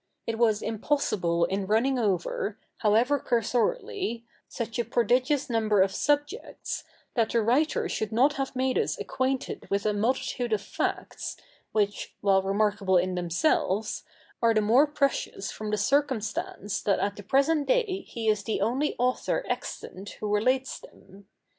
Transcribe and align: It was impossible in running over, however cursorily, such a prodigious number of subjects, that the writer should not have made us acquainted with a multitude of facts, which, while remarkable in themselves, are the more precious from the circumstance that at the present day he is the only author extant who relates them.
It 0.25 0.39
was 0.39 0.63
impossible 0.63 1.45
in 1.45 1.67
running 1.67 1.99
over, 1.99 2.57
however 2.77 3.19
cursorily, 3.19 4.25
such 4.47 4.79
a 4.79 4.83
prodigious 4.83 5.47
number 5.47 5.83
of 5.83 5.91
subjects, 5.91 6.83
that 7.13 7.29
the 7.29 7.41
writer 7.43 7.87
should 7.87 8.11
not 8.11 8.33
have 8.33 8.55
made 8.55 8.79
us 8.79 8.99
acquainted 8.99 9.69
with 9.69 9.85
a 9.85 9.93
multitude 9.93 10.53
of 10.53 10.61
facts, 10.63 11.37
which, 11.71 12.15
while 12.21 12.41
remarkable 12.41 12.97
in 12.97 13.13
themselves, 13.13 14.03
are 14.41 14.55
the 14.55 14.59
more 14.61 14.87
precious 14.87 15.51
from 15.51 15.69
the 15.69 15.77
circumstance 15.77 16.81
that 16.81 16.97
at 16.97 17.15
the 17.15 17.21
present 17.21 17.67
day 17.67 18.03
he 18.07 18.27
is 18.27 18.43
the 18.43 18.59
only 18.59 18.95
author 18.97 19.45
extant 19.47 20.13
who 20.19 20.33
relates 20.33 20.79
them. 20.79 21.27